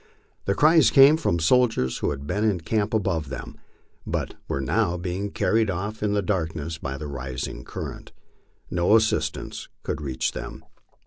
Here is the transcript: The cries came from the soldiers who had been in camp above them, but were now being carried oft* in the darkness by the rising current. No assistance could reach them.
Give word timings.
The 0.45 0.55
cries 0.55 0.89
came 0.89 1.15
from 1.15 1.37
the 1.37 1.43
soldiers 1.43 1.99
who 1.99 2.09
had 2.09 2.25
been 2.25 2.43
in 2.43 2.61
camp 2.61 2.91
above 2.91 3.29
them, 3.29 3.59
but 4.03 4.33
were 4.47 4.59
now 4.59 4.97
being 4.97 5.29
carried 5.29 5.69
oft* 5.69 6.01
in 6.01 6.13
the 6.13 6.23
darkness 6.23 6.79
by 6.79 6.97
the 6.97 7.05
rising 7.05 7.63
current. 7.63 8.11
No 8.71 8.95
assistance 8.95 9.69
could 9.83 10.01
reach 10.01 10.31
them. 10.31 10.63